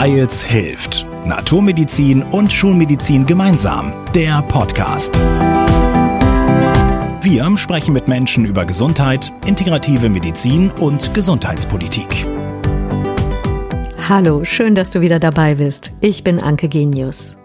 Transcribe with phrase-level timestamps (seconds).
[0.00, 1.04] Weils hilft.
[1.26, 3.92] Naturmedizin und Schulmedizin gemeinsam.
[4.14, 5.18] Der Podcast.
[7.20, 12.24] Wir sprechen mit Menschen über Gesundheit, integrative Medizin und Gesundheitspolitik.
[14.08, 15.90] Hallo, schön, dass du wieder dabei bist.
[16.00, 17.36] Ich bin Anke Genius.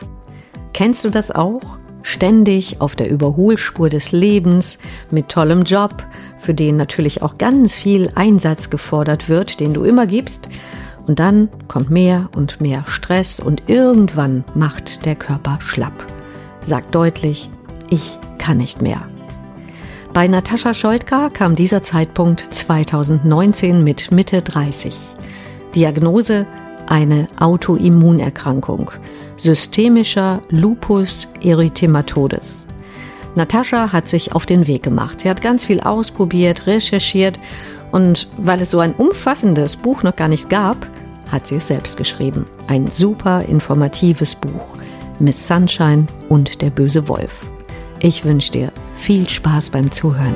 [0.73, 1.79] Kennst du das auch?
[2.03, 4.77] Ständig auf der Überholspur des Lebens,
[5.09, 6.05] mit tollem Job,
[6.37, 10.49] für den natürlich auch ganz viel Einsatz gefordert wird, den du immer gibst.
[11.05, 16.05] Und dann kommt mehr und mehr Stress und irgendwann macht der Körper schlapp.
[16.61, 17.49] Sagt deutlich,
[17.89, 19.01] ich kann nicht mehr.
[20.13, 24.97] Bei Natascha Scholtka kam dieser Zeitpunkt 2019 mit Mitte 30.
[25.75, 26.45] Diagnose
[26.87, 28.91] eine Autoimmunerkrankung,
[29.37, 32.67] systemischer Lupus erythematodes.
[33.35, 35.21] Natascha hat sich auf den Weg gemacht.
[35.21, 37.39] Sie hat ganz viel ausprobiert, recherchiert
[37.93, 40.87] und weil es so ein umfassendes Buch noch gar nicht gab,
[41.31, 42.47] hat sie es selbst geschrieben.
[42.67, 44.77] Ein super informatives Buch.
[45.19, 47.45] Miss Sunshine und der böse Wolf.
[47.99, 50.33] Ich wünsche dir viel Spaß beim Zuhören.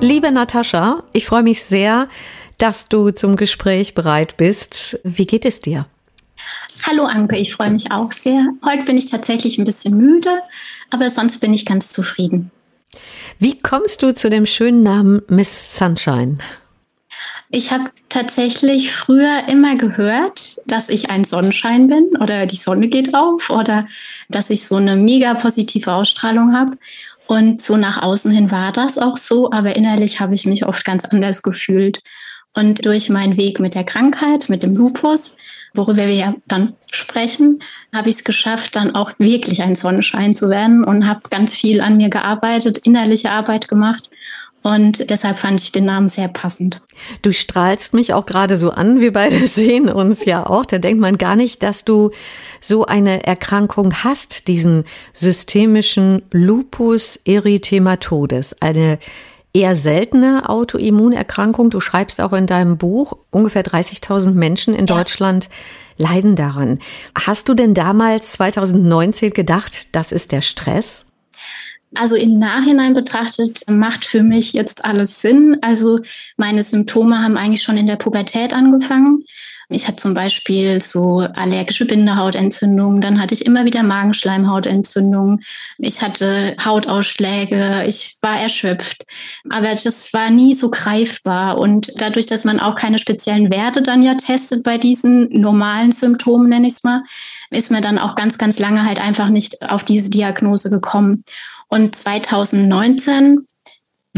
[0.00, 2.08] Liebe Natascha, ich freue mich sehr,
[2.56, 5.00] dass du zum Gespräch bereit bist.
[5.04, 5.84] Wie geht es dir?
[6.84, 8.46] Hallo Anke, ich freue mich auch sehr.
[8.64, 10.30] Heute bin ich tatsächlich ein bisschen müde,
[10.88, 12.50] aber sonst bin ich ganz zufrieden.
[13.38, 16.38] Wie kommst du zu dem schönen Namen Miss Sunshine?
[17.50, 23.14] Ich habe tatsächlich früher immer gehört, dass ich ein Sonnenschein bin oder die Sonne geht
[23.14, 23.86] auf oder
[24.28, 26.76] dass ich so eine mega positive Ausstrahlung habe.
[27.26, 30.84] Und so nach außen hin war das auch so, aber innerlich habe ich mich oft
[30.84, 32.00] ganz anders gefühlt.
[32.54, 35.36] Und durch meinen Weg mit der Krankheit, mit dem Lupus,
[35.78, 37.60] worüber wir ja dann sprechen,
[37.94, 41.80] habe ich es geschafft, dann auch wirklich ein Sonnenschein zu werden und habe ganz viel
[41.80, 44.10] an mir gearbeitet, innerliche Arbeit gemacht
[44.62, 46.82] und deshalb fand ich den Namen sehr passend.
[47.22, 50.66] Du strahlst mich auch gerade so an, wir beide sehen uns ja auch.
[50.66, 52.10] Da denkt man gar nicht, dass du
[52.60, 58.98] so eine Erkrankung hast, diesen systemischen Lupus erythematodes, eine
[59.58, 61.70] eher seltene Autoimmunerkrankung.
[61.70, 64.96] Du schreibst auch in deinem Buch, ungefähr 30.000 Menschen in ja.
[64.96, 65.48] Deutschland
[65.96, 66.78] leiden daran.
[67.16, 71.06] Hast du denn damals 2019 gedacht, das ist der Stress?
[71.94, 75.58] Also im Nachhinein betrachtet macht für mich jetzt alles Sinn.
[75.60, 75.98] Also
[76.36, 79.24] meine Symptome haben eigentlich schon in der Pubertät angefangen.
[79.70, 85.44] Ich hatte zum Beispiel so allergische Bindehautentzündungen, dann hatte ich immer wieder Magenschleimhautentzündungen,
[85.76, 89.04] ich hatte Hautausschläge, ich war erschöpft.
[89.50, 91.58] Aber das war nie so greifbar.
[91.58, 96.48] Und dadurch, dass man auch keine speziellen Werte dann ja testet bei diesen normalen Symptomen,
[96.48, 97.02] nenne ich es mal,
[97.50, 101.24] ist mir dann auch ganz, ganz lange halt einfach nicht auf diese Diagnose gekommen.
[101.68, 103.46] Und 2019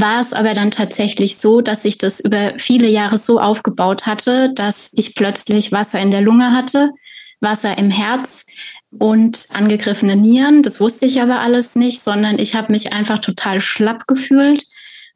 [0.00, 4.52] war es aber dann tatsächlich so, dass sich das über viele Jahre so aufgebaut hatte,
[4.54, 6.90] dass ich plötzlich Wasser in der Lunge hatte,
[7.40, 8.46] Wasser im Herz
[8.90, 10.62] und angegriffene Nieren.
[10.62, 14.64] Das wusste ich aber alles nicht, sondern ich habe mich einfach total schlapp gefühlt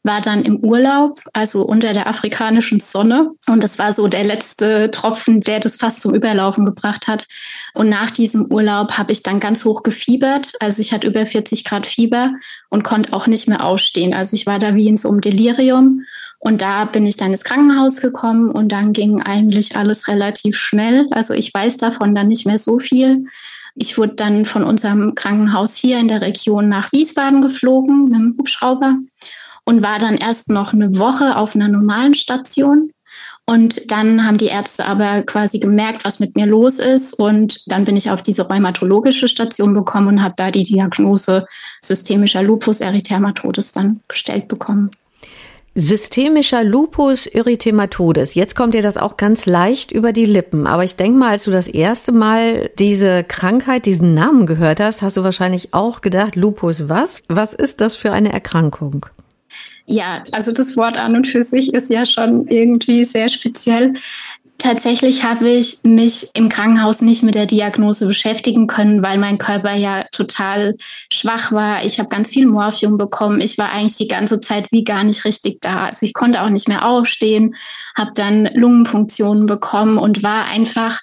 [0.05, 3.31] war dann im Urlaub, also unter der afrikanischen Sonne.
[3.49, 7.27] Und das war so der letzte Tropfen, der das fast zum Überlaufen gebracht hat.
[7.73, 10.53] Und nach diesem Urlaub habe ich dann ganz hoch gefiebert.
[10.61, 12.33] Also ich hatte über 40 Grad Fieber
[12.69, 14.13] und konnte auch nicht mehr aufstehen.
[14.13, 16.03] Also ich war da wie in so einem Delirium.
[16.39, 21.07] Und da bin ich dann ins Krankenhaus gekommen und dann ging eigentlich alles relativ schnell.
[21.13, 23.25] Also ich weiß davon dann nicht mehr so viel.
[23.75, 28.35] Ich wurde dann von unserem Krankenhaus hier in der Region nach Wiesbaden geflogen mit dem
[28.39, 28.99] Hubschrauber
[29.65, 32.91] und war dann erst noch eine Woche auf einer normalen Station.
[33.47, 37.13] Und dann haben die Ärzte aber quasi gemerkt, was mit mir los ist.
[37.15, 41.47] Und dann bin ich auf diese rheumatologische Station bekommen und habe da die Diagnose
[41.83, 44.91] systemischer Lupus erythematodes dann gestellt bekommen.
[45.75, 48.35] Systemischer Lupus erythematodes.
[48.35, 50.67] Jetzt kommt dir das auch ganz leicht über die Lippen.
[50.67, 55.03] Aber ich denke mal, als du das erste Mal diese Krankheit, diesen Namen gehört hast,
[55.03, 57.23] hast du wahrscheinlich auch gedacht, Lupus was?
[57.29, 59.07] Was ist das für eine Erkrankung?
[59.87, 63.95] Ja, also das Wort an und für sich ist ja schon irgendwie sehr speziell.
[64.57, 69.75] Tatsächlich habe ich mich im Krankenhaus nicht mit der Diagnose beschäftigen können, weil mein Körper
[69.75, 70.77] ja total
[71.13, 71.85] schwach war.
[71.85, 73.43] Ich habe ganz viel Morphium bekommen.
[73.43, 75.87] Ich war eigentlich die ganze Zeit wie gar nicht richtig da.
[75.87, 77.57] Also ich konnte auch nicht mehr aufstehen,
[77.95, 81.01] habe dann Lungenfunktionen bekommen und war einfach,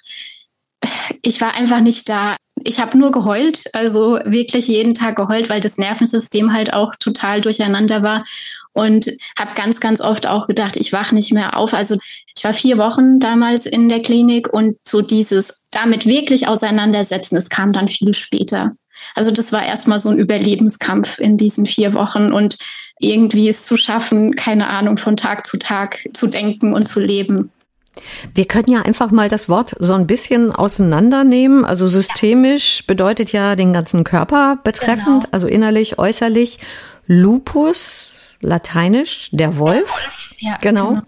[1.22, 5.60] ich war einfach nicht da ich habe nur geheult, also wirklich jeden Tag geheult, weil
[5.60, 8.24] das Nervensystem halt auch total durcheinander war
[8.72, 11.74] und habe ganz, ganz oft auch gedacht, ich wach nicht mehr auf.
[11.74, 11.96] Also
[12.36, 17.50] ich war vier Wochen damals in der Klinik und so dieses damit wirklich auseinandersetzen, es
[17.50, 18.72] kam dann viel später.
[19.14, 22.56] Also das war erstmal so ein Überlebenskampf in diesen vier Wochen und
[22.98, 27.50] irgendwie es zu schaffen, keine Ahnung, von Tag zu Tag zu denken und zu leben.
[28.34, 31.64] Wir können ja einfach mal das Wort so ein bisschen auseinandernehmen.
[31.64, 35.32] Also systemisch bedeutet ja den ganzen Körper betreffend, genau.
[35.32, 36.58] also innerlich, äußerlich.
[37.06, 40.10] Lupus, lateinisch, der Wolf.
[40.38, 40.88] Ja, genau.
[40.88, 41.02] genau.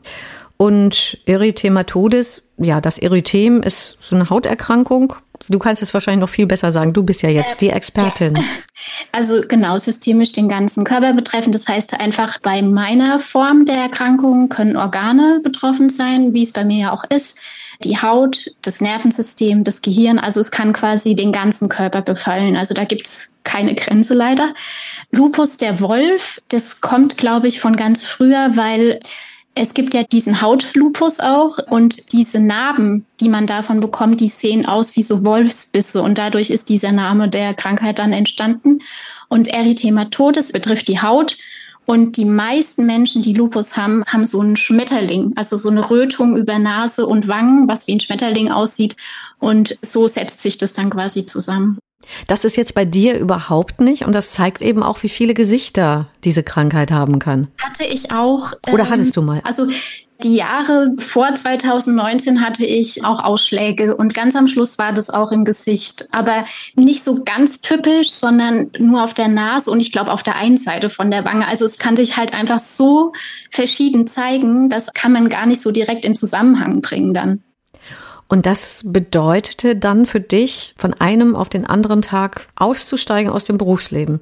[0.57, 5.15] Und Erythematodes, ja, das Erythem ist so eine Hauterkrankung.
[5.49, 6.93] Du kannst es wahrscheinlich noch viel besser sagen.
[6.93, 8.37] Du bist ja jetzt die Expertin.
[8.37, 8.43] Ja.
[9.13, 11.55] Also genau, systemisch den ganzen Körper betreffend.
[11.55, 16.65] Das heißt einfach, bei meiner Form der Erkrankung können Organe betroffen sein, wie es bei
[16.65, 17.39] mir ja auch ist.
[17.83, 20.19] Die Haut, das Nervensystem, das Gehirn.
[20.19, 22.57] Also es kann quasi den ganzen Körper befallen.
[22.57, 24.55] Also da gibt es keine Grenze leider.
[25.11, 29.01] Lupus der Wolf, das kommt, glaube ich, von ganz früher, weil
[29.55, 34.67] es gibt ja diesen Hautlupus auch und diese Narben, die man davon bekommt, die sehen
[34.67, 38.81] aus wie so Wolfsbisse und dadurch ist dieser Name der Krankheit dann entstanden.
[39.29, 41.39] Und Erythematodes betrifft die Haut
[41.87, 46.37] und die meisten Menschen, die Lupus haben, haben so einen Schmetterling, also so eine Rötung
[46.37, 48.97] über Nase und Wangen, was wie ein Schmetterling aussieht.
[49.39, 51.79] Und so setzt sich das dann quasi zusammen.
[52.27, 56.07] Das ist jetzt bei dir überhaupt nicht und das zeigt eben auch, wie viele Gesichter
[56.23, 57.49] diese Krankheit haben kann.
[57.59, 58.53] Hatte ich auch.
[58.71, 59.41] Oder ähm, hattest du mal?
[59.45, 59.67] Also
[60.23, 65.33] die Jahre vor 2019 hatte ich auch Ausschläge und ganz am Schluss war das auch
[65.33, 66.07] im Gesicht.
[66.13, 66.45] Aber
[66.77, 70.57] nicht so ganz typisch, sondern nur auf der Nase und ich glaube auf der einen
[70.57, 71.47] Seite von der Wange.
[71.49, 73.13] Also es kann sich halt einfach so
[73.51, 77.43] verschieden zeigen, das kann man gar nicht so direkt in Zusammenhang bringen dann.
[78.29, 83.59] Und das bedeutete dann für dich, von einem auf den anderen Tag auszusteigen aus dem
[83.59, 84.21] Berufsleben.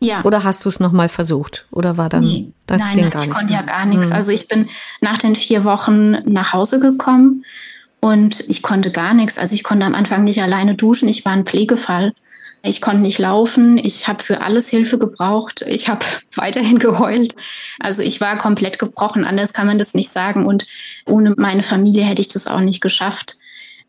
[0.00, 0.22] Ja.
[0.24, 1.66] Oder hast du es nochmal versucht?
[1.70, 2.52] Oder war dann nee.
[2.66, 3.36] das nein, ging nein, gar ich nicht?
[3.36, 3.60] Konnte mehr.
[3.60, 4.06] ja gar nichts.
[4.06, 4.12] Hm.
[4.14, 4.68] Also ich bin
[5.00, 7.44] nach den vier Wochen nach Hause gekommen
[8.00, 9.36] und ich konnte gar nichts.
[9.38, 11.08] Also ich konnte am Anfang nicht alleine duschen.
[11.08, 12.12] Ich war ein Pflegefall.
[12.62, 13.78] Ich konnte nicht laufen.
[13.78, 15.64] Ich habe für alles Hilfe gebraucht.
[15.66, 16.04] Ich habe
[16.34, 17.34] weiterhin geheult.
[17.78, 19.24] Also ich war komplett gebrochen.
[19.24, 20.46] Anders kann man das nicht sagen.
[20.46, 20.66] Und
[21.06, 23.36] ohne meine Familie hätte ich das auch nicht geschafft.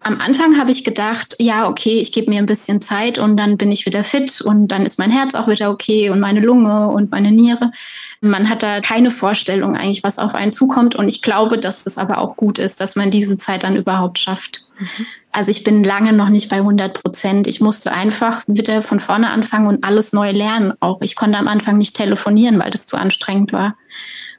[0.04, 3.58] Am Anfang habe ich gedacht, ja, okay, ich gebe mir ein bisschen Zeit und dann
[3.58, 6.88] bin ich wieder fit und dann ist mein Herz auch wieder okay und meine Lunge
[6.88, 7.72] und meine Niere.
[8.20, 10.96] Man hat da keine Vorstellung eigentlich, was auf einen zukommt.
[10.96, 14.18] Und ich glaube, dass es aber auch gut ist, dass man diese Zeit dann überhaupt
[14.18, 14.66] schafft.
[14.80, 15.06] Mhm.
[15.32, 17.48] Also ich bin lange noch nicht bei 100 Prozent.
[17.48, 20.74] Ich musste einfach wieder von vorne anfangen und alles neu lernen.
[20.80, 23.78] Auch ich konnte am Anfang nicht telefonieren, weil das zu anstrengend war.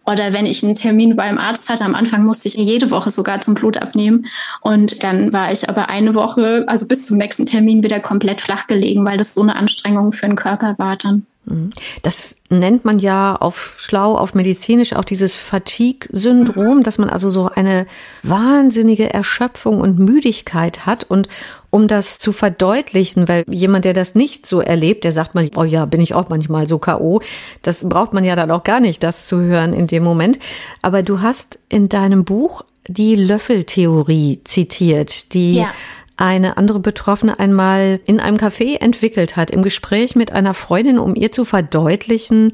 [0.07, 3.41] Oder wenn ich einen Termin beim Arzt hatte, am Anfang musste ich jede Woche sogar
[3.41, 4.27] zum Blut abnehmen.
[4.61, 8.67] Und dann war ich aber eine Woche, also bis zum nächsten Termin, wieder komplett flach
[8.67, 11.27] gelegen, weil das so eine Anstrengung für den Körper war dann.
[11.45, 11.71] Mhm.
[12.03, 17.49] Das nennt man ja auf schlau, auf medizinisch auch dieses Fatigue-Syndrom, dass man also so
[17.49, 17.87] eine
[18.23, 21.05] wahnsinnige Erschöpfung und Müdigkeit hat.
[21.05, 21.29] Und
[21.71, 25.65] um das zu verdeutlichen, weil jemand, der das nicht so erlebt, der sagt mal, oh
[25.65, 27.21] ja, bin ich auch manchmal so K.O.,
[27.63, 30.39] das braucht man ja dann auch gar nicht, das zu hören in dem Moment.
[30.81, 35.73] Aber du hast in deinem Buch die Löffeltheorie zitiert, die ja
[36.17, 41.15] eine andere Betroffene einmal in einem Café entwickelt hat, im Gespräch mit einer Freundin, um
[41.15, 42.53] ihr zu verdeutlichen,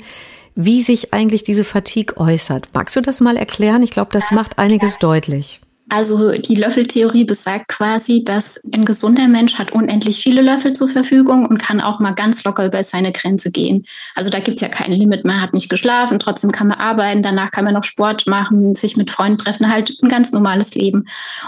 [0.55, 2.69] wie sich eigentlich diese Fatigue äußert.
[2.75, 3.83] Magst du das mal erklären?
[3.83, 5.61] Ich glaube, das macht einiges deutlich.
[5.91, 11.47] Also die Löffeltheorie besagt quasi, dass ein gesunder Mensch hat unendlich viele Löffel zur Verfügung
[11.47, 13.87] und kann auch mal ganz locker über seine Grenze gehen.
[14.15, 15.25] Also da gibt's ja kein Limit.
[15.25, 18.99] Man hat nicht geschlafen, trotzdem kann man arbeiten, danach kann man noch Sport machen, sich
[18.99, 21.07] mit Freunden treffen, halt ein ganz normales Leben.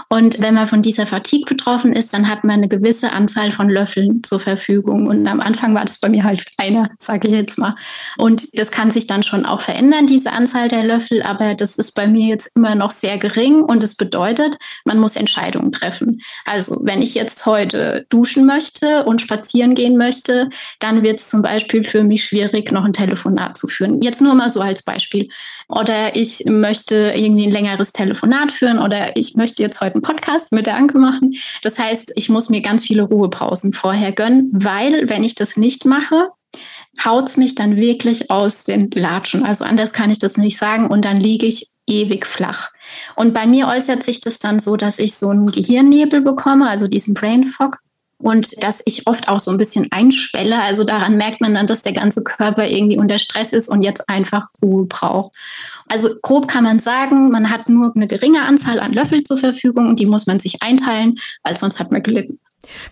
[0.09, 3.69] Und wenn man von dieser Fatigue betroffen ist, dann hat man eine gewisse Anzahl von
[3.69, 5.05] Löffeln zur Verfügung.
[5.05, 7.75] Und am Anfang war das bei mir halt einer, sage ich jetzt mal.
[8.17, 11.93] Und das kann sich dann schon auch verändern, diese Anzahl der Löffel, aber das ist
[11.93, 16.21] bei mir jetzt immer noch sehr gering und es bedeutet, bedeutet, man muss Entscheidungen treffen.
[16.45, 21.41] Also wenn ich jetzt heute duschen möchte und spazieren gehen möchte, dann wird es zum
[21.41, 24.01] Beispiel für mich schwierig, noch ein Telefonat zu führen.
[24.01, 25.29] Jetzt nur mal so als Beispiel.
[25.67, 30.51] Oder ich möchte irgendwie ein längeres Telefonat führen oder ich möchte jetzt heute einen Podcast
[30.51, 31.33] mit der Anke machen.
[31.61, 35.85] Das heißt, ich muss mir ganz viele Ruhepausen vorher gönnen, weil wenn ich das nicht
[35.85, 36.29] mache,
[37.05, 39.45] haut es mich dann wirklich aus den Latschen.
[39.45, 40.87] Also anders kann ich das nicht sagen.
[40.87, 42.69] Und dann liege ich ewig flach.
[43.15, 46.87] Und bei mir äußert sich das dann so, dass ich so einen Gehirnnebel bekomme, also
[46.87, 47.77] diesen Brain Fog.
[48.17, 50.61] Und dass ich oft auch so ein bisschen einschwelle.
[50.61, 54.07] Also daran merkt man dann, dass der ganze Körper irgendwie unter Stress ist und jetzt
[54.09, 55.35] einfach Ruhe braucht.
[55.87, 59.87] Also grob kann man sagen, man hat nur eine geringe Anzahl an Löffel zur Verfügung
[59.87, 62.39] und die muss man sich einteilen, weil sonst hat man gelitten.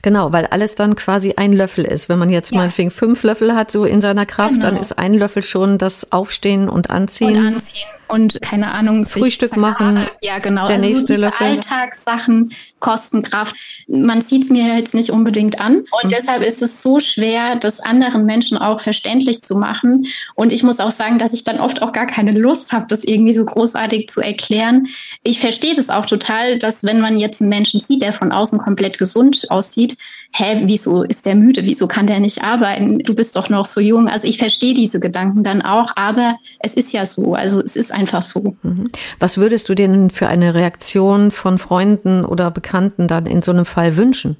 [0.02, 2.10] Genau, weil alles dann quasi ein Löffel ist.
[2.10, 2.58] Wenn man jetzt ja.
[2.58, 4.66] meinetwegen fünf Löffel hat, so in seiner Kraft, genau.
[4.66, 7.38] dann ist ein Löffel schon das Aufstehen und Anziehen.
[7.38, 9.06] Und Anziehen und keine Ahnung.
[9.06, 10.06] Frühstück machen.
[10.22, 10.68] Ja, genau.
[10.68, 11.48] Der also nächste so Löffel.
[11.48, 13.56] Alltagssachen kosten Kraft.
[13.88, 15.78] Man sieht es mir jetzt nicht unbedingt an.
[15.78, 16.10] Und mhm.
[16.10, 20.08] deshalb ist es so schwer, das anderen Menschen auch verständlich zu machen.
[20.36, 23.04] Und ich muss auch sagen, dass ich dann oft auch gar keine Lust habe, das
[23.04, 24.88] irgendwie so großartig zu erklären.
[25.24, 28.60] Ich verstehe das auch total, dass wenn man jetzt einen Menschen sieht, der von außen
[28.60, 29.98] komplett gesund aussieht,
[30.32, 31.64] hä, wieso ist der müde?
[31.64, 33.00] Wieso kann der nicht arbeiten?
[33.00, 34.08] Du bist doch noch so jung.
[34.08, 37.34] Also ich verstehe diese Gedanken dann auch, aber es ist ja so.
[37.34, 38.56] Also es ist einfach so.
[38.64, 38.90] Mhm.
[39.20, 43.66] Was würdest du denn für eine Reaktion von Freunden oder Bekannten dann in so einem
[43.66, 44.38] Fall wünschen?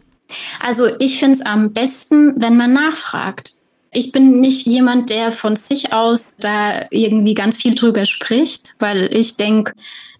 [0.66, 3.54] Also ich finde es am besten, wenn man nachfragt.
[3.92, 9.10] Ich bin nicht jemand, der von sich aus da irgendwie ganz viel drüber spricht, weil
[9.16, 9.74] ich denke,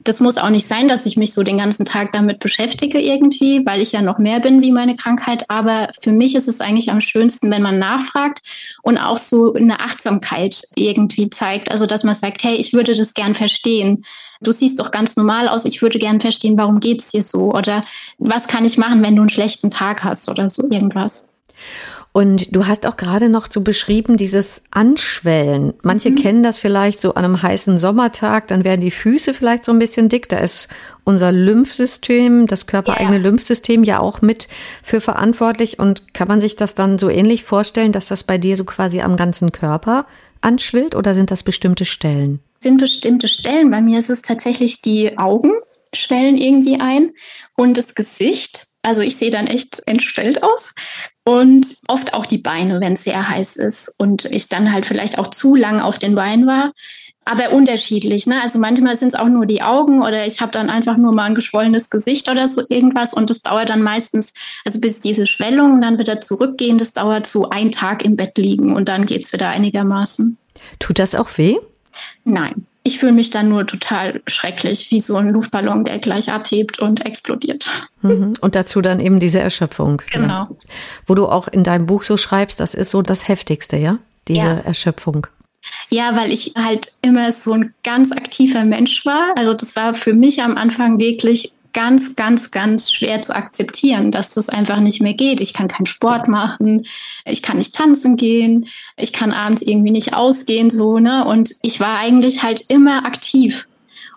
[0.04, 3.66] das muss auch nicht sein, dass ich mich so den ganzen Tag damit beschäftige irgendwie,
[3.66, 5.50] weil ich ja noch mehr bin wie meine Krankheit.
[5.50, 8.42] Aber für mich ist es eigentlich am schönsten, wenn man nachfragt
[8.82, 11.70] und auch so eine Achtsamkeit irgendwie zeigt.
[11.70, 14.06] Also, dass man sagt, hey, ich würde das gern verstehen.
[14.42, 15.66] Du siehst doch ganz normal aus.
[15.66, 17.52] Ich würde gern verstehen, warum geht's dir so?
[17.52, 17.84] Oder
[18.18, 21.34] was kann ich machen, wenn du einen schlechten Tag hast oder so irgendwas?
[22.12, 25.74] Und du hast auch gerade noch so beschrieben, dieses Anschwellen.
[25.84, 26.16] Manche mhm.
[26.16, 29.80] kennen das vielleicht so an einem heißen Sommertag, dann werden die Füße vielleicht so ein
[29.80, 30.28] bisschen dick.
[30.28, 30.70] Da ist
[31.04, 33.24] unser Lymphsystem, das körpereigene ja.
[33.24, 34.48] Lymphsystem ja auch mit
[34.82, 35.78] für verantwortlich.
[35.78, 39.02] Und kann man sich das dann so ähnlich vorstellen, dass das bei dir so quasi
[39.02, 40.08] am ganzen Körper
[40.42, 42.40] anschwillt oder sind das bestimmte Stellen?
[42.60, 43.70] Sind bestimmte Stellen.
[43.70, 45.52] Bei mir ist es tatsächlich die Augen
[45.94, 47.12] schwellen irgendwie ein
[47.56, 48.68] und das Gesicht.
[48.82, 50.74] Also ich sehe dann echt entstellt aus
[51.30, 55.20] und oft auch die Beine, wenn es sehr heiß ist und ich dann halt vielleicht
[55.20, 56.74] auch zu lang auf den Beinen war.
[57.24, 58.42] Aber unterschiedlich, ne?
[58.42, 61.26] Also manchmal sind es auch nur die Augen oder ich habe dann einfach nur mal
[61.26, 64.34] ein geschwollenes Gesicht oder so irgendwas und das dauert dann meistens,
[64.66, 68.76] also bis diese Schwellungen dann wieder zurückgehen, das dauert so ein Tag im Bett liegen
[68.76, 70.36] und dann geht es wieder einigermaßen.
[70.80, 71.58] Tut das auch weh?
[72.24, 76.80] Nein ich fühle mich dann nur total schrecklich, wie so ein Luftballon, der gleich abhebt
[76.80, 77.70] und explodiert.
[78.02, 78.34] Mhm.
[78.42, 80.02] Und dazu dann eben diese Erschöpfung.
[80.12, 80.28] Genau.
[80.28, 80.50] Ja.
[81.06, 84.00] Wo du auch in deinem Buch so schreibst, das ist so das Heftigste, ja?
[84.28, 84.58] Diese ja.
[84.58, 85.28] Erschöpfung.
[85.92, 89.36] Ja, weil ich halt immer so ein ganz aktiver Mensch war.
[89.38, 94.34] Also das war für mich am Anfang wirklich ganz, ganz, ganz schwer zu akzeptieren, dass
[94.34, 95.42] das einfach nicht mehr geht.
[95.42, 96.86] Ich kann keinen Sport machen,
[97.26, 101.26] ich kann nicht tanzen gehen, ich kann abends irgendwie nicht ausgehen, so, ne?
[101.26, 103.68] Und ich war eigentlich halt immer aktiv.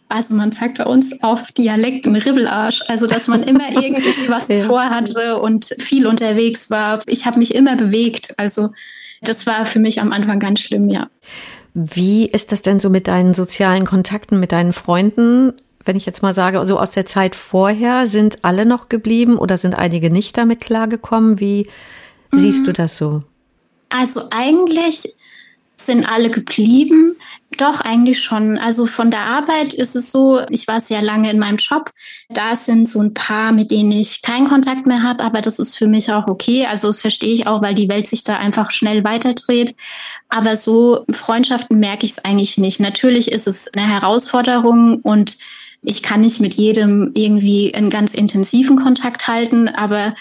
[0.09, 4.65] Also man sagt bei uns auf Dialekten Ribbelarsch, also dass man immer irgendwie was ja.
[4.65, 7.01] vorhatte und viel unterwegs war.
[7.07, 8.35] Ich habe mich immer bewegt.
[8.37, 8.71] Also
[9.23, 11.09] das war für mich am Anfang ganz schlimm, ja.
[11.75, 15.55] Wie ist das denn so mit deinen sozialen Kontakten, mit deinen Freunden?
[15.85, 19.57] Wenn ich jetzt mal sage, so aus der Zeit vorher, sind alle noch geblieben oder
[19.57, 21.41] sind einige nicht damit klargekommen?
[21.41, 21.67] Wie
[22.31, 22.39] mhm.
[22.39, 23.23] siehst du das so?
[23.91, 25.15] Also eigentlich
[25.77, 27.17] sind alle geblieben.
[27.59, 28.57] Doch, eigentlich schon.
[28.57, 31.91] Also von der Arbeit ist es so, ich war sehr lange in meinem Job.
[32.31, 35.77] Da sind so ein paar, mit denen ich keinen Kontakt mehr habe, aber das ist
[35.77, 36.67] für mich auch okay.
[36.67, 39.77] Also das verstehe ich auch, weil die Welt sich da einfach schnell weiterdreht.
[40.31, 42.81] Aber so Freundschaften merke ich es eigentlich nicht.
[42.81, 45.37] Natürlich ist es eine Herausforderung und
[45.83, 50.15] ich kann nicht mit jedem irgendwie einen ganz intensiven Kontakt halten, aber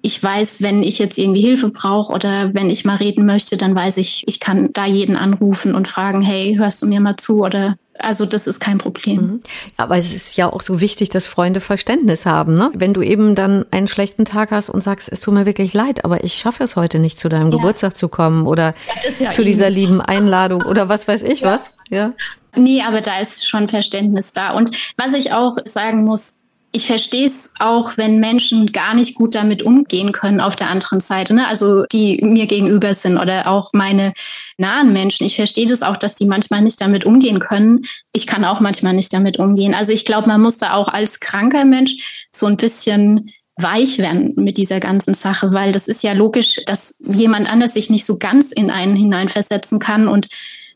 [0.00, 3.74] ich weiß, wenn ich jetzt irgendwie Hilfe brauche oder wenn ich mal reden möchte, dann
[3.74, 7.42] weiß ich, ich kann da jeden anrufen und fragen, hey, hörst du mir mal zu
[7.44, 9.20] oder also das ist kein Problem.
[9.20, 9.42] Mhm.
[9.76, 12.54] Aber es ist ja auch so wichtig, dass Freunde Verständnis haben.
[12.54, 12.70] Ne?
[12.74, 16.04] Wenn du eben dann einen schlechten Tag hast und sagst, es tut mir wirklich leid,
[16.04, 17.56] aber ich schaffe es heute nicht, zu deinem ja.
[17.56, 21.70] Geburtstag zu kommen oder ja, ja zu dieser lieben Einladung oder was weiß ich was.
[21.90, 22.12] Ja.
[22.56, 24.52] Nee, aber da ist schon Verständnis da.
[24.52, 29.34] Und was ich auch sagen muss, ich verstehe es auch, wenn Menschen gar nicht gut
[29.34, 31.48] damit umgehen können auf der anderen Seite, ne?
[31.48, 34.12] also die mir gegenüber sind oder auch meine
[34.58, 35.24] nahen Menschen.
[35.24, 37.84] Ich verstehe das auch, dass die manchmal nicht damit umgehen können.
[38.12, 39.74] Ich kann auch manchmal nicht damit umgehen.
[39.74, 44.34] Also ich glaube, man muss da auch als kranker Mensch so ein bisschen weich werden
[44.36, 48.18] mit dieser ganzen Sache, weil das ist ja logisch, dass jemand anders sich nicht so
[48.18, 50.28] ganz in einen hineinversetzen kann und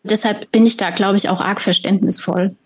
[0.05, 2.57] Deshalb bin ich da, glaube ich, auch arg verständnisvoll.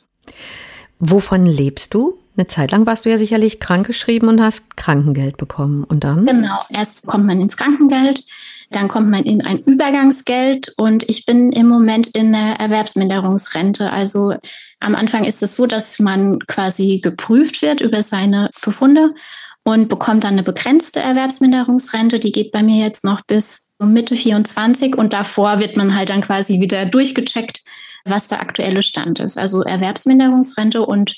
[0.98, 2.18] Wovon lebst du?
[2.36, 5.84] Eine Zeit lang warst du ja sicherlich krankgeschrieben und hast Krankengeld bekommen.
[5.84, 6.26] Und dann?
[6.26, 6.60] Genau.
[6.68, 8.24] Erst kommt man ins Krankengeld,
[8.70, 13.90] dann kommt man in ein Übergangsgeld und ich bin im Moment in der Erwerbsminderungsrente.
[13.90, 14.34] Also
[14.80, 19.14] am Anfang ist es so, dass man quasi geprüft wird über seine Befunde
[19.62, 22.18] und bekommt dann eine begrenzte Erwerbsminderungsrente.
[22.18, 26.20] Die geht bei mir jetzt noch bis Mitte 24 und davor wird man halt dann
[26.20, 27.62] quasi wieder durchgecheckt,
[28.04, 29.38] was der aktuelle Stand ist.
[29.38, 31.16] Also Erwerbsminderungsrente und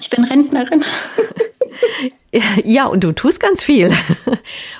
[0.00, 0.84] Ich bin Rentnerin.
[2.64, 3.90] Ja, und du tust ganz viel.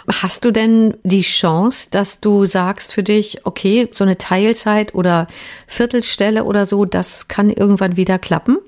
[0.09, 5.27] Hast du denn die Chance, dass du sagst für dich, okay, so eine Teilzeit oder
[5.67, 8.59] Viertelstelle oder so, das kann irgendwann wieder klappen?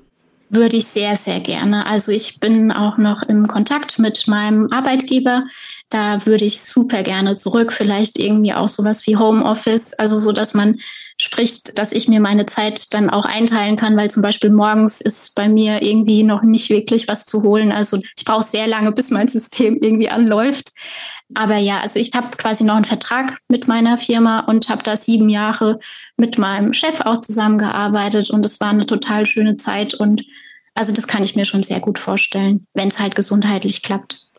[0.49, 1.85] Würde ich sehr, sehr gerne.
[1.85, 5.43] Also ich bin auch noch im Kontakt mit meinem Arbeitgeber.
[5.89, 7.71] Da würde ich super gerne zurück.
[7.71, 9.93] Vielleicht irgendwie auch sowas wie Homeoffice.
[9.93, 10.79] Also so, dass man
[11.23, 15.35] spricht, dass ich mir meine Zeit dann auch einteilen kann, weil zum Beispiel morgens ist
[15.35, 17.71] bei mir irgendwie noch nicht wirklich was zu holen.
[17.71, 20.73] Also ich brauche sehr lange, bis mein System irgendwie anläuft.
[21.33, 24.97] Aber ja, also ich habe quasi noch einen Vertrag mit meiner Firma und habe da
[24.97, 25.79] sieben Jahre
[26.17, 30.23] mit meinem Chef auch zusammengearbeitet und es war eine total schöne Zeit und
[30.73, 34.29] also das kann ich mir schon sehr gut vorstellen, wenn es halt gesundheitlich klappt.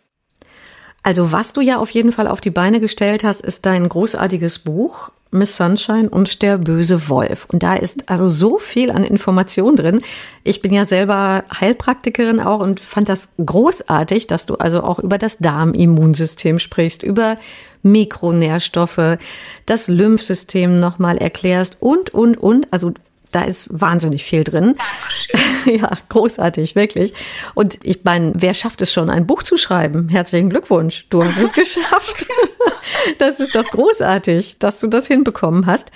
[1.02, 4.60] Also was du ja auf jeden Fall auf die Beine gestellt hast, ist dein großartiges
[4.60, 7.46] Buch Miss Sunshine und der böse Wolf.
[7.50, 10.02] Und da ist also so viel an Information drin.
[10.44, 15.18] Ich bin ja selber Heilpraktikerin auch und fand das großartig, dass du also auch über
[15.18, 17.38] das Darmimmunsystem sprichst, über
[17.82, 19.18] Mikronährstoffe,
[19.66, 22.68] das Lymphsystem nochmal erklärst und, und, und.
[22.70, 22.92] Also
[23.32, 24.76] da ist wahnsinnig viel drin.
[25.66, 27.12] ja, großartig, wirklich.
[27.54, 30.08] Und ich meine, wer schafft es schon, ein Buch zu schreiben?
[30.08, 31.06] Herzlichen Glückwunsch.
[31.10, 32.26] Du hast es geschafft.
[33.18, 35.90] das ist doch großartig, dass du das hinbekommen hast.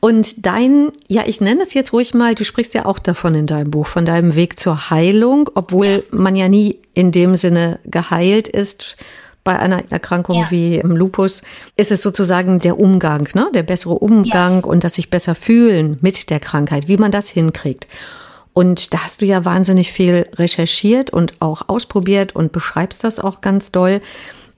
[0.00, 3.46] Und dein, ja, ich nenne es jetzt ruhig mal, du sprichst ja auch davon in
[3.46, 8.48] deinem Buch, von deinem Weg zur Heilung, obwohl man ja nie in dem Sinne geheilt
[8.48, 8.96] ist
[9.48, 10.50] bei einer Erkrankung ja.
[10.50, 11.40] wie im Lupus
[11.74, 13.50] ist es sozusagen der Umgang, ne?
[13.54, 14.64] der bessere Umgang ja.
[14.66, 17.88] und das sich besser fühlen mit der Krankheit, wie man das hinkriegt.
[18.52, 23.40] Und da hast du ja wahnsinnig viel recherchiert und auch ausprobiert und beschreibst das auch
[23.40, 24.02] ganz doll.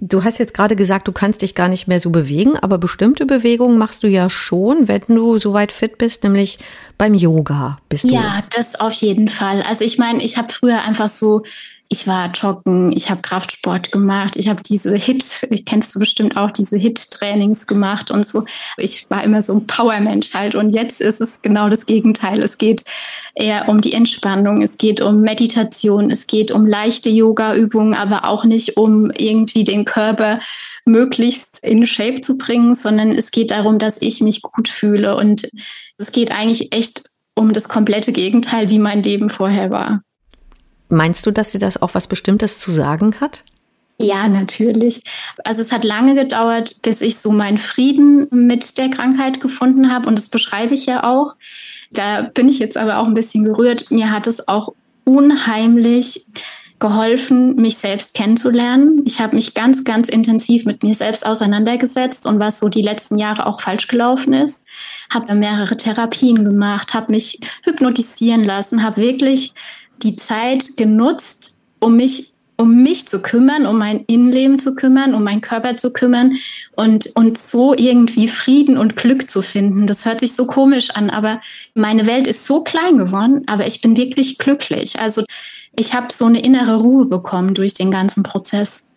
[0.00, 3.26] Du hast jetzt gerade gesagt, du kannst dich gar nicht mehr so bewegen, aber bestimmte
[3.26, 6.58] Bewegungen machst du ja schon, wenn du soweit fit bist, nämlich
[6.98, 8.08] beim Yoga bist du.
[8.08, 9.62] Ja, das auf jeden Fall.
[9.62, 11.44] Also ich meine, ich habe früher einfach so
[11.92, 16.52] ich war joggen, ich habe Kraftsport gemacht, ich habe diese Hit, kennst du bestimmt auch,
[16.52, 18.44] diese Hit-Trainings gemacht und so.
[18.76, 22.42] Ich war immer so ein Powermensch halt und jetzt ist es genau das Gegenteil.
[22.44, 22.84] Es geht
[23.34, 28.44] eher um die Entspannung, es geht um Meditation, es geht um leichte Yoga-Übungen, aber auch
[28.44, 30.38] nicht um irgendwie den Körper
[30.84, 35.50] möglichst in Shape zu bringen, sondern es geht darum, dass ich mich gut fühle und
[35.98, 40.02] es geht eigentlich echt um das komplette Gegenteil, wie mein Leben vorher war.
[40.90, 43.44] Meinst du, dass sie das auch was Bestimmtes zu sagen hat?
[44.02, 45.02] Ja, natürlich.
[45.44, 50.08] Also es hat lange gedauert, bis ich so meinen Frieden mit der Krankheit gefunden habe
[50.08, 51.36] und das beschreibe ich ja auch.
[51.92, 53.90] Da bin ich jetzt aber auch ein bisschen gerührt.
[53.90, 54.72] Mir hat es auch
[55.04, 56.26] unheimlich
[56.78, 59.02] geholfen, mich selbst kennenzulernen.
[59.04, 63.18] Ich habe mich ganz, ganz intensiv mit mir selbst auseinandergesetzt und was so die letzten
[63.18, 64.64] Jahre auch falsch gelaufen ist.
[65.12, 69.52] Habe mehrere Therapien gemacht, habe mich hypnotisieren lassen, habe wirklich
[70.02, 75.24] die Zeit genutzt, um mich um mich zu kümmern, um mein Innenleben zu kümmern, um
[75.24, 76.36] meinen Körper zu kümmern
[76.76, 79.86] und, und so irgendwie Frieden und Glück zu finden.
[79.86, 81.40] Das hört sich so komisch an, aber
[81.74, 85.00] meine Welt ist so klein geworden, aber ich bin wirklich glücklich.
[85.00, 85.24] Also
[85.74, 88.90] ich habe so eine innere Ruhe bekommen durch den ganzen Prozess.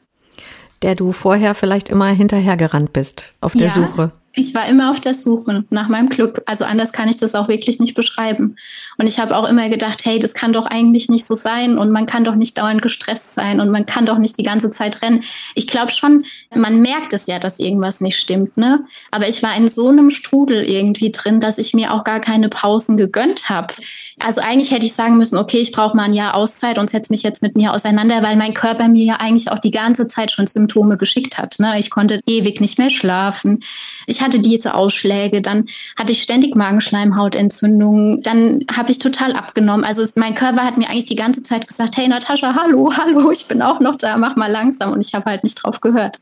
[0.81, 4.11] Der du vorher vielleicht immer hinterhergerannt bist auf der ja, Suche.
[4.35, 6.41] Ich war immer auf der Suche nach meinem Glück.
[6.47, 8.55] Also anders kann ich das auch wirklich nicht beschreiben.
[8.97, 11.91] Und ich habe auch immer gedacht, hey, das kann doch eigentlich nicht so sein und
[11.91, 15.03] man kann doch nicht dauernd gestresst sein und man kann doch nicht die ganze Zeit
[15.03, 15.23] rennen.
[15.53, 18.83] Ich glaube schon, man merkt es ja, dass irgendwas nicht stimmt, ne?
[19.11, 22.49] Aber ich war in so einem Strudel irgendwie drin, dass ich mir auch gar keine
[22.49, 23.75] Pausen gegönnt habe.
[24.19, 27.13] Also eigentlich hätte ich sagen müssen, okay, ich brauche mal ein Jahr Auszeit und setze
[27.13, 30.31] mich jetzt mit mir auseinander, weil mein Körper mir ja eigentlich auch die ganze Zeit
[30.31, 31.59] schon Symptome geschickt hat.
[31.59, 31.77] Ne?
[31.77, 33.59] Ich konnte ewig nicht mehr schlafen.
[34.07, 35.65] Ich hatte diese Ausschläge, dann
[35.97, 39.85] hatte ich ständig Magenschleimhautentzündungen, dann habe ich total abgenommen.
[39.85, 43.31] Also es, mein Körper hat mir eigentlich die ganze Zeit gesagt, hey Natascha, hallo, hallo,
[43.31, 44.91] ich bin auch noch da, mach mal langsam.
[44.93, 46.19] Und ich habe halt nicht drauf gehört.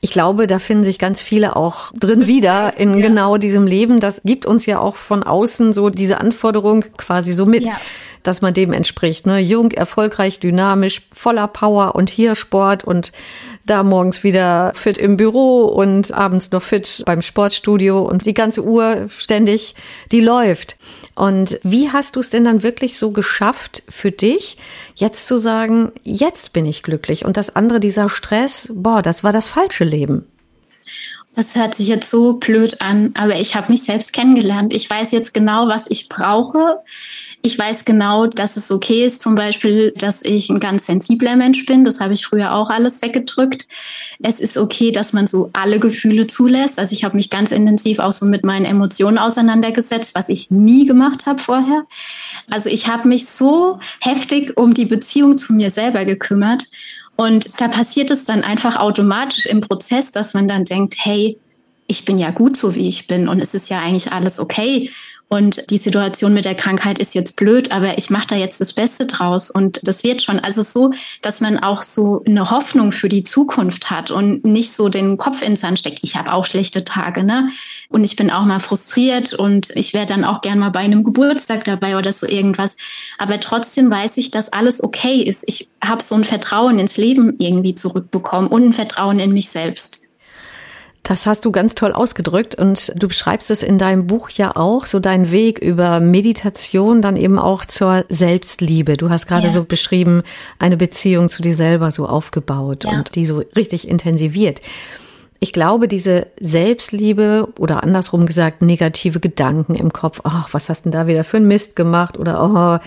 [0.00, 3.06] Ich glaube, da finden sich ganz viele auch drin wieder in ja.
[3.06, 4.00] genau diesem Leben.
[4.00, 7.66] Das gibt uns ja auch von außen so diese Anforderung quasi so mit.
[7.66, 7.78] Ja
[8.22, 9.26] dass man dem entspricht.
[9.26, 9.38] Ne?
[9.38, 13.12] Jung, erfolgreich, dynamisch, voller Power und hier Sport und
[13.64, 18.62] da morgens wieder fit im Büro und abends noch fit beim Sportstudio und die ganze
[18.62, 19.74] Uhr ständig,
[20.10, 20.76] die läuft.
[21.14, 24.56] Und wie hast du es denn dann wirklich so geschafft für dich,
[24.94, 29.32] jetzt zu sagen, jetzt bin ich glücklich und das andere, dieser Stress, boah, das war
[29.32, 30.26] das falsche Leben?
[31.34, 34.74] Das hört sich jetzt so blöd an, aber ich habe mich selbst kennengelernt.
[34.74, 36.80] Ich weiß jetzt genau, was ich brauche.
[37.40, 41.64] Ich weiß genau, dass es okay ist, zum Beispiel, dass ich ein ganz sensibler Mensch
[41.64, 41.84] bin.
[41.84, 43.66] Das habe ich früher auch alles weggedrückt.
[44.22, 46.78] Es ist okay, dass man so alle Gefühle zulässt.
[46.78, 50.84] Also ich habe mich ganz intensiv auch so mit meinen Emotionen auseinandergesetzt, was ich nie
[50.84, 51.84] gemacht habe vorher.
[52.50, 56.66] Also ich habe mich so heftig um die Beziehung zu mir selber gekümmert.
[57.16, 61.38] Und da passiert es dann einfach automatisch im Prozess, dass man dann denkt, hey,
[61.86, 64.90] ich bin ja gut so, wie ich bin und es ist ja eigentlich alles okay.
[65.32, 68.74] Und die Situation mit der Krankheit ist jetzt blöd, aber ich mache da jetzt das
[68.74, 70.38] Beste draus und das wird schon.
[70.38, 70.92] Also so,
[71.22, 75.40] dass man auch so eine Hoffnung für die Zukunft hat und nicht so den Kopf
[75.40, 76.00] ins Sand steckt.
[76.02, 77.48] Ich habe auch schlechte Tage, ne?
[77.88, 81.02] Und ich bin auch mal frustriert und ich wäre dann auch gern mal bei einem
[81.02, 82.76] Geburtstag dabei oder so irgendwas.
[83.16, 85.44] Aber trotzdem weiß ich, dass alles okay ist.
[85.46, 90.01] Ich habe so ein Vertrauen ins Leben irgendwie zurückbekommen und ein Vertrauen in mich selbst.
[91.02, 94.86] Das hast du ganz toll ausgedrückt und du beschreibst es in deinem Buch ja auch,
[94.86, 98.96] so deinen Weg über Meditation, dann eben auch zur Selbstliebe.
[98.96, 99.52] Du hast gerade ja.
[99.52, 100.22] so beschrieben,
[100.60, 102.90] eine Beziehung zu dir selber so aufgebaut ja.
[102.90, 104.60] und die so richtig intensiviert
[105.42, 110.92] ich glaube, diese Selbstliebe oder andersrum gesagt negative Gedanken im Kopf, ach, was hast denn
[110.92, 112.44] da wieder für ein Mist gemacht oder
[112.80, 112.86] oh,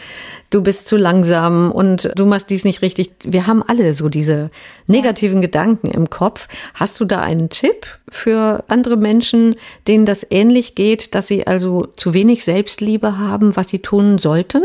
[0.52, 3.12] du bist zu langsam und du machst dies nicht richtig.
[3.26, 4.52] Wir haben alle so diese
[4.88, 6.48] negativen Gedanken im Kopf.
[6.74, 11.88] Hast du da einen Tipp für andere Menschen, denen das ähnlich geht, dass sie also
[11.98, 14.64] zu wenig Selbstliebe haben, was sie tun sollten?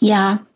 [0.00, 0.46] Ja,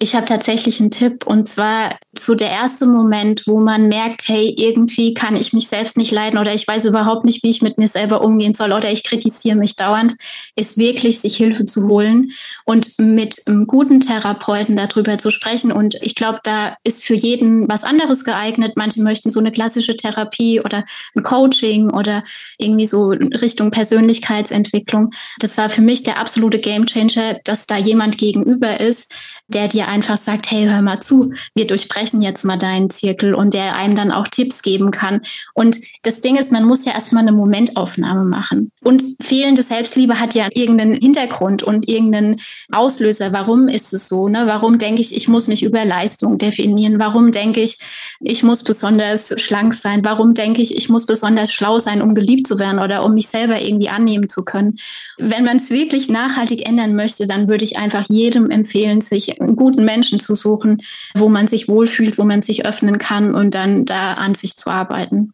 [0.00, 4.54] ich habe tatsächlich einen Tipp und zwar so der erste Moment, wo man merkt, hey,
[4.56, 7.78] irgendwie kann ich mich selbst nicht leiden oder ich weiß überhaupt nicht, wie ich mit
[7.78, 10.14] mir selber umgehen soll oder ich kritisiere mich dauernd,
[10.54, 12.30] ist wirklich sich Hilfe zu holen
[12.64, 15.72] und mit einem guten Therapeuten darüber zu sprechen.
[15.72, 18.74] Und ich glaube, da ist für jeden was anderes geeignet.
[18.76, 20.84] Manche möchten so eine klassische Therapie oder
[21.16, 22.22] ein Coaching oder
[22.58, 25.10] irgendwie so Richtung Persönlichkeitsentwicklung.
[25.40, 29.12] Das war für mich der absolute Gamechanger, dass da jemand gegenüber ist,
[29.48, 33.54] der dir einfach sagt, hey, hör mal zu, wir durchbrechen jetzt mal deinen Zirkel und
[33.54, 35.22] der einem dann auch Tipps geben kann.
[35.54, 38.70] Und das Ding ist, man muss ja erstmal eine Momentaufnahme machen.
[38.84, 43.32] Und fehlende Selbstliebe hat ja irgendeinen Hintergrund und irgendeinen Auslöser.
[43.32, 44.28] Warum ist es so?
[44.28, 44.42] Ne?
[44.46, 46.98] Warum denke ich, ich muss mich über Leistung definieren?
[46.98, 47.78] Warum denke ich,
[48.20, 50.04] ich muss besonders schlank sein?
[50.04, 53.28] Warum denke ich, ich muss besonders schlau sein, um geliebt zu werden oder um mich
[53.28, 54.78] selber irgendwie annehmen zu können?
[55.16, 59.84] Wenn man es wirklich nachhaltig ändern möchte, dann würde ich einfach jedem empfehlen, sich guten
[59.84, 60.82] Menschen zu suchen,
[61.14, 64.70] wo man sich wohlfühlt, wo man sich öffnen kann und dann da an sich zu
[64.70, 65.32] arbeiten.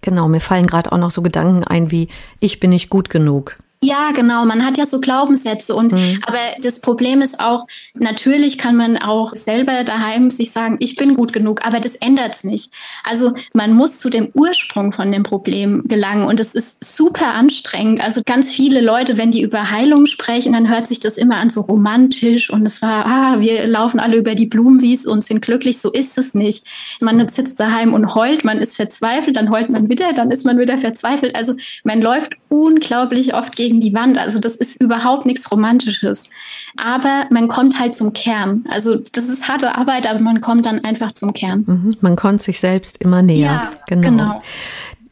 [0.00, 2.08] Genau, mir fallen gerade auch noch so Gedanken ein wie,
[2.40, 3.56] ich bin nicht gut genug.
[3.84, 4.46] Ja, genau.
[4.46, 6.20] Man hat ja so Glaubenssätze und mhm.
[6.26, 11.14] aber das Problem ist auch, natürlich kann man auch selber daheim sich sagen, ich bin
[11.14, 12.72] gut genug, aber das ändert es nicht.
[13.04, 18.00] Also man muss zu dem Ursprung von dem Problem gelangen und es ist super anstrengend.
[18.00, 21.50] Also ganz viele Leute, wenn die über Heilung sprechen, dann hört sich das immer an
[21.50, 25.78] so romantisch und es war, ah, wir laufen alle über die Blumenwiese und sind glücklich.
[25.78, 26.64] So ist es nicht.
[27.00, 30.58] Man sitzt daheim und heult, man ist verzweifelt, dann heult man wieder, dann ist man
[30.58, 31.36] wieder verzweifelt.
[31.36, 34.18] Also man läuft unglaublich oft gegen gegen die Wand.
[34.18, 36.30] Also das ist überhaupt nichts Romantisches.
[36.76, 38.64] Aber man kommt halt zum Kern.
[38.68, 41.64] Also das ist harte Arbeit, aber man kommt dann einfach zum Kern.
[41.66, 43.44] Mhm, man kommt sich selbst immer näher.
[43.44, 44.08] Ja, genau.
[44.08, 44.42] genau.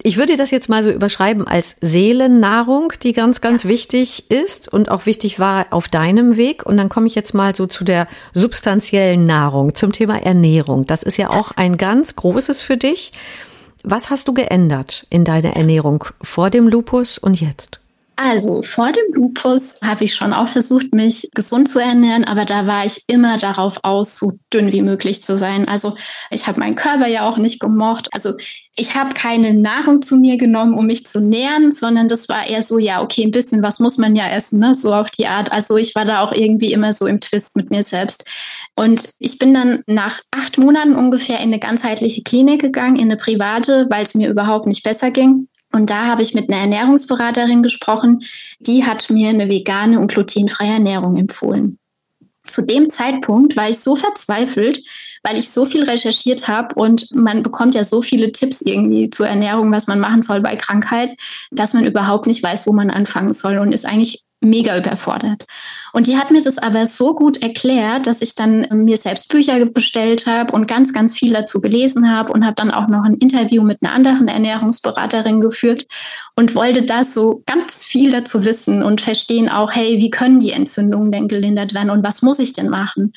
[0.05, 4.91] Ich würde das jetzt mal so überschreiben als Seelennahrung, die ganz, ganz wichtig ist und
[4.91, 6.67] auch wichtig war auf deinem Weg.
[6.67, 10.87] Und dann komme ich jetzt mal so zu der substanziellen Nahrung, zum Thema Ernährung.
[10.87, 13.13] Das ist ja auch ein ganz großes für dich.
[13.85, 17.82] Was hast du geändert in deiner Ernährung vor dem Lupus und jetzt?
[18.25, 22.69] Also vor dem Lupus habe ich schon auch versucht, mich gesund zu ernähren, aber da
[22.69, 25.67] war ich immer darauf aus, so dünn wie möglich zu sein.
[25.67, 25.97] Also
[26.31, 28.09] ich habe meinen Körper ja auch nicht gemocht.
[28.13, 28.35] Also
[28.77, 32.63] ich habe keine Nahrung zu mir genommen, um mich zu nähren, sondern das war eher
[32.63, 34.77] so, ja, okay, ein bisschen was muss man ja essen, ne?
[34.77, 35.51] so auf die Art.
[35.51, 38.25] Also ich war da auch irgendwie immer so im Twist mit mir selbst.
[38.77, 43.17] Und ich bin dann nach acht Monaten ungefähr in eine ganzheitliche Klinik gegangen, in eine
[43.17, 45.49] private, weil es mir überhaupt nicht besser ging.
[45.73, 48.23] Und da habe ich mit einer Ernährungsberaterin gesprochen,
[48.61, 51.79] die hat mir eine vegane und glutenfreie Ernährung empfohlen.
[52.45, 54.83] Zu dem Zeitpunkt war ich so verzweifelt,
[55.23, 59.29] weil ich so viel recherchiert habe und man bekommt ja so viele Tipps irgendwie zur
[59.29, 61.13] Ernährung, was man machen soll bei Krankheit,
[61.53, 65.47] dass man überhaupt nicht weiß, wo man anfangen soll und ist eigentlich mega überfordert.
[65.93, 69.65] Und die hat mir das aber so gut erklärt, dass ich dann mir selbst Bücher
[69.67, 73.15] bestellt habe und ganz, ganz viel dazu gelesen habe und habe dann auch noch ein
[73.15, 75.87] Interview mit einer anderen Ernährungsberaterin geführt
[76.37, 80.53] und wollte da so ganz viel dazu wissen und verstehen auch, hey, wie können die
[80.53, 83.13] Entzündungen denn gelindert werden und was muss ich denn machen?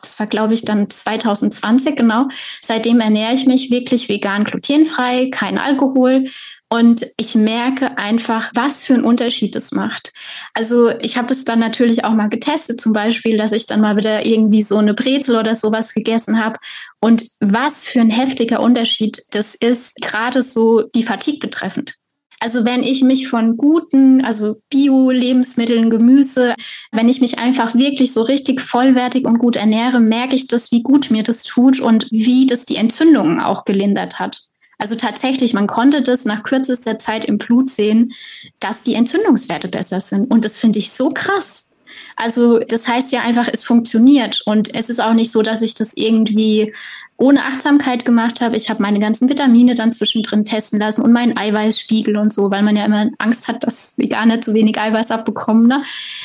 [0.00, 2.28] Das war, glaube ich, dann 2020 genau.
[2.62, 6.26] Seitdem ernähre ich mich wirklich vegan, glutenfrei, kein Alkohol,
[6.70, 10.12] und ich merke einfach, was für einen Unterschied es macht.
[10.52, 13.96] Also ich habe das dann natürlich auch mal getestet, zum Beispiel, dass ich dann mal
[13.96, 16.58] wieder irgendwie so eine Brezel oder sowas gegessen habe.
[17.00, 21.94] Und was für ein heftiger Unterschied das ist, gerade so die Fatigue betreffend.
[22.40, 26.54] Also wenn ich mich von guten, also Bio-Lebensmitteln, Gemüse,
[26.92, 30.82] wenn ich mich einfach wirklich so richtig vollwertig und gut ernähre, merke ich das, wie
[30.82, 34.48] gut mir das tut und wie das die Entzündungen auch gelindert hat.
[34.78, 38.12] Also tatsächlich, man konnte das nach kürzester Zeit im Blut sehen,
[38.60, 40.30] dass die Entzündungswerte besser sind.
[40.30, 41.68] Und das finde ich so krass.
[42.16, 44.42] Also das heißt ja einfach, es funktioniert.
[44.46, 46.72] Und es ist auch nicht so, dass ich das irgendwie
[47.16, 48.56] ohne Achtsamkeit gemacht habe.
[48.56, 52.62] Ich habe meine ganzen Vitamine dann zwischendrin testen lassen und meinen Eiweißspiegel und so, weil
[52.62, 55.66] man ja immer Angst hat, dass Veganer zu wenig Eiweiß abbekommen.
[55.66, 55.82] Ne?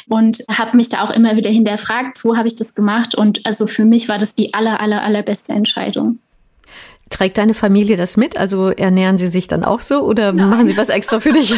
[0.08, 3.16] Und habe mich da auch immer wieder hinterfragt, so habe ich das gemacht.
[3.16, 6.20] Und also für mich war das die aller, aller, allerbeste Entscheidung.
[7.14, 8.38] Trägt deine Familie das mit?
[8.38, 10.50] Also ernähren sie sich dann auch so oder Nein.
[10.50, 11.54] machen sie was extra für dich?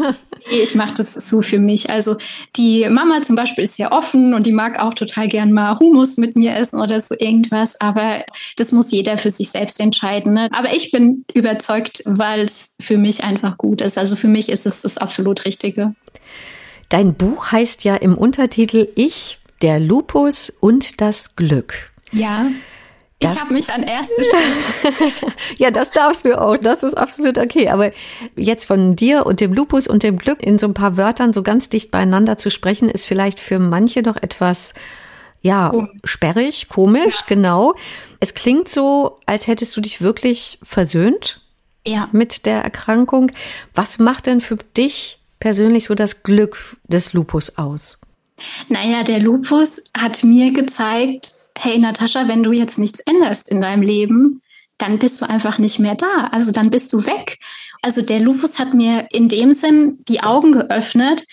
[0.50, 1.88] ich mache das so für mich.
[1.88, 2.18] Also
[2.56, 6.18] die Mama zum Beispiel ist sehr offen und die mag auch total gern mal Humus
[6.18, 7.80] mit mir essen oder so irgendwas.
[7.80, 8.22] Aber
[8.58, 10.34] das muss jeder für sich selbst entscheiden.
[10.34, 10.50] Ne?
[10.52, 13.96] Aber ich bin überzeugt, weil es für mich einfach gut ist.
[13.96, 15.94] Also für mich ist es das absolut Richtige.
[16.90, 21.94] Dein Buch heißt ja im Untertitel Ich, der Lupus und das Glück.
[22.12, 22.50] Ja.
[23.20, 25.12] Das ich habe mich an erste Stelle.
[25.56, 26.56] ja, das darfst du auch.
[26.56, 27.68] Das ist absolut okay.
[27.68, 27.90] Aber
[28.36, 31.42] jetzt von dir und dem Lupus und dem Glück in so ein paar Wörtern so
[31.42, 34.74] ganz dicht beieinander zu sprechen, ist vielleicht für manche doch etwas,
[35.40, 35.88] ja, oh.
[36.04, 37.24] sperrig, komisch, ja.
[37.26, 37.74] genau.
[38.20, 41.40] Es klingt so, als hättest du dich wirklich versöhnt
[41.86, 42.08] ja.
[42.12, 43.32] mit der Erkrankung.
[43.74, 47.98] Was macht denn für dich persönlich so das Glück des Lupus aus?
[48.68, 53.82] Naja, der Lupus hat mir gezeigt, hey Natascha, wenn du jetzt nichts änderst in deinem
[53.82, 54.42] Leben,
[54.78, 56.28] dann bist du einfach nicht mehr da.
[56.30, 57.38] Also dann bist du weg.
[57.82, 61.24] Also der Lupus hat mir in dem Sinn die Augen geöffnet,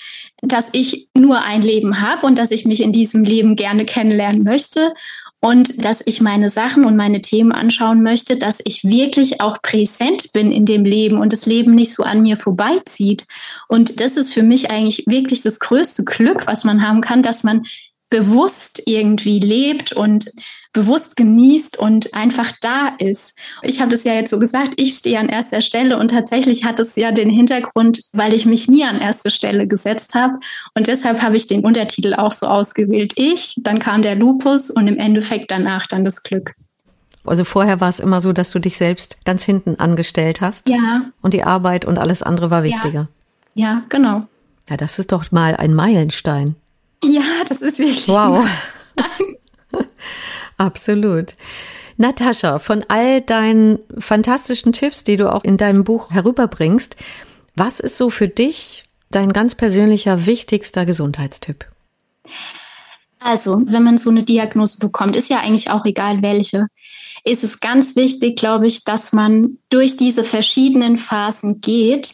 [0.42, 4.44] dass ich nur ein Leben habe und dass ich mich in diesem Leben gerne kennenlernen
[4.44, 4.94] möchte
[5.42, 10.34] und dass ich meine Sachen und meine Themen anschauen möchte, dass ich wirklich auch präsent
[10.34, 13.28] bin in dem Leben und das Leben nicht so an mir vorbeizieht.
[13.68, 17.44] Und das ist für mich eigentlich wirklich das größte Glück, was man haben kann, dass
[17.44, 17.66] man
[18.10, 20.30] bewusst irgendwie lebt und
[20.74, 23.34] bewusst genießt und einfach da ist.
[23.64, 26.80] Ich habe das ja jetzt so gesagt, ich stehe an erster Stelle und tatsächlich hat
[26.80, 30.40] es ja den Hintergrund, weil ich mich nie an erste Stelle gesetzt habe
[30.76, 33.14] und deshalb habe ich den Untertitel auch so ausgewählt.
[33.16, 36.54] Ich, dann kam der Lupus und im Endeffekt danach dann das Glück.
[37.26, 40.70] Also vorher war es immer so, dass du dich selbst ganz hinten angestellt hast.
[40.70, 41.02] Ja.
[41.22, 43.08] Und die Arbeit und alles andere war wichtiger.
[43.56, 44.28] Ja, ja genau.
[44.70, 46.56] Ja, das ist doch mal ein Meilenstein.
[47.12, 48.08] Ja, das ist wirklich.
[48.08, 48.48] Wow.
[50.58, 51.36] Absolut.
[51.98, 56.96] Natascha, von all deinen fantastischen Tipps, die du auch in deinem Buch herüberbringst,
[57.56, 61.66] was ist so für dich dein ganz persönlicher wichtigster Gesundheitstipp?
[63.20, 66.68] Also, wenn man so eine Diagnose bekommt, ist ja eigentlich auch egal welche,
[67.24, 72.14] ist es ganz wichtig, glaube ich, dass man durch diese verschiedenen Phasen geht,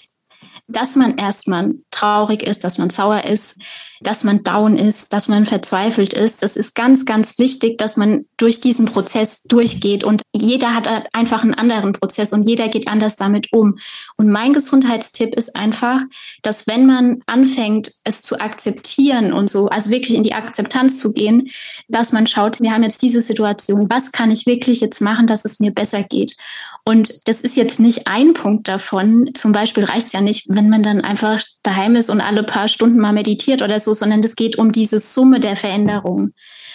[0.72, 3.58] dass man erstmal traurig ist, dass man sauer ist,
[4.02, 6.42] dass man down ist, dass man verzweifelt ist.
[6.42, 10.04] Das ist ganz, ganz wichtig, dass man durch diesen Prozess durchgeht.
[10.04, 13.78] Und jeder hat einfach einen anderen Prozess und jeder geht anders damit um.
[14.18, 16.02] Und mein Gesundheitstipp ist einfach,
[16.42, 21.14] dass wenn man anfängt, es zu akzeptieren und so, also wirklich in die Akzeptanz zu
[21.14, 21.50] gehen,
[21.88, 25.46] dass man schaut, wir haben jetzt diese Situation, was kann ich wirklich jetzt machen, dass
[25.46, 26.36] es mir besser geht?
[26.84, 29.30] Und das ist jetzt nicht ein Punkt davon.
[29.36, 32.68] Zum Beispiel reicht es ja nicht, wenn man dann einfach daheim ist und alle paar
[32.68, 36.34] Stunden mal meditiert oder so, sondern es geht um diese Summe der Veränderungen.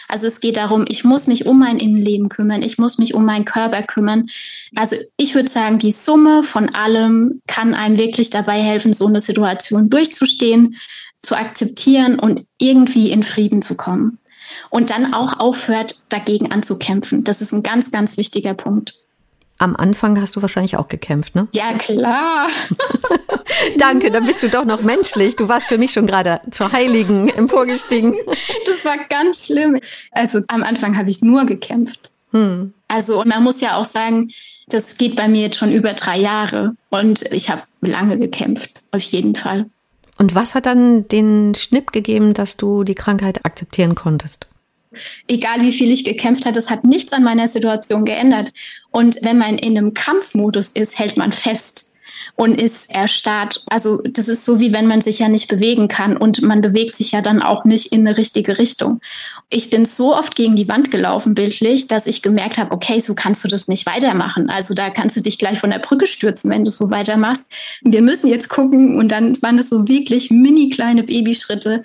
[0.09, 3.25] Also es geht darum, ich muss mich um mein Innenleben kümmern, ich muss mich um
[3.25, 4.29] meinen Körper kümmern.
[4.77, 9.21] Also ich würde sagen, die Summe von allem kann einem wirklich dabei helfen, so eine
[9.21, 10.77] Situation durchzustehen,
[11.23, 14.19] zu akzeptieren und irgendwie in Frieden zu kommen.
[14.71, 17.25] Und dann auch aufhört, dagegen anzukämpfen.
[17.25, 18.95] Das ist ein ganz, ganz wichtiger Punkt.
[19.59, 21.49] Am Anfang hast du wahrscheinlich auch gekämpft, ne?
[21.53, 22.49] Ja, klar.
[23.79, 25.37] Danke, dann bist du doch noch menschlich.
[25.37, 28.15] Du warst für mich schon gerade zur Heiligen emporgestiegen.
[28.67, 29.81] Das war ganz schlimm.
[30.11, 32.11] Also am Anfang habe ich nur gekämpft.
[32.33, 32.75] Hm.
[32.89, 34.31] Also und man muss ja auch sagen,
[34.69, 39.03] das geht bei mir jetzt schon über drei Jahre und ich habe lange gekämpft, auf
[39.03, 39.67] jeden Fall.
[40.19, 44.47] Und was hat dann den Schnipp gegeben, dass du die Krankheit akzeptieren konntest?
[45.29, 48.53] Egal wie viel ich gekämpft habe, es hat nichts an meiner Situation geändert.
[48.91, 51.87] Und wenn man in einem Kampfmodus ist, hält man fest
[52.37, 53.65] und ist erstarrt.
[53.69, 56.95] Also das ist so, wie wenn man sich ja nicht bewegen kann und man bewegt
[56.95, 59.01] sich ja dann auch nicht in eine richtige Richtung.
[59.49, 63.15] Ich bin so oft gegen die Wand gelaufen, bildlich, dass ich gemerkt habe, okay, so
[63.15, 64.51] kannst du das nicht weitermachen.
[64.51, 67.47] Also da kannst du dich gleich von der Brücke stürzen, wenn du so weitermachst.
[67.83, 71.85] Wir müssen jetzt gucken und dann waren es so wirklich mini kleine Babyschritte,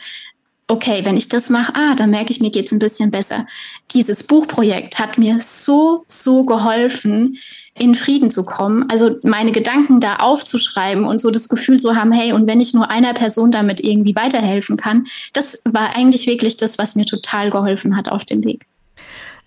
[0.71, 3.45] okay, wenn ich das mache, ah, dann merke ich, mir geht's ein bisschen besser.
[3.93, 7.37] Dieses Buchprojekt hat mir so, so geholfen,
[7.77, 8.89] in Frieden zu kommen.
[8.89, 12.73] Also meine Gedanken da aufzuschreiben und so das Gefühl zu haben, hey, und wenn ich
[12.73, 17.49] nur einer Person damit irgendwie weiterhelfen kann, das war eigentlich wirklich das, was mir total
[17.49, 18.65] geholfen hat auf dem Weg.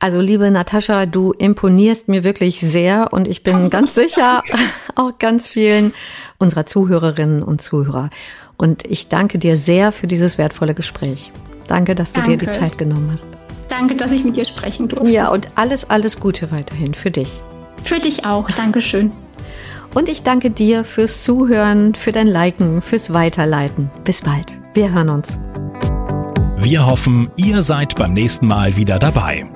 [0.01, 4.43] Also liebe Natascha, du imponierst mir wirklich sehr und ich bin ganz sicher
[4.95, 5.95] auch ganz vielen
[6.39, 8.11] unserer Zuhörerinnen und Zuhörer.
[8.57, 11.33] Und ich danke dir sehr für dieses wertvolle Gespräch.
[11.69, 12.37] Danke, dass du danke.
[12.37, 13.27] dir die Zeit genommen hast.
[13.69, 15.11] Danke, dass ich mit dir sprechen durfte.
[15.11, 17.43] Ja, und alles, alles Gute weiterhin für dich.
[17.83, 18.49] Für dich auch.
[18.51, 19.13] Dankeschön.
[19.95, 23.91] Und ich danke dir fürs Zuhören, für dein Liken, fürs Weiterleiten.
[24.05, 24.59] Bis bald.
[24.75, 25.39] Wir hören uns.
[26.59, 29.47] Wir hoffen, ihr seid beim nächsten Mal wieder dabei.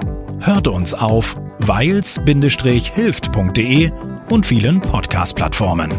[0.41, 3.91] Hört uns auf weils-hilft.de
[4.31, 5.91] und vielen Podcast-Plattformen.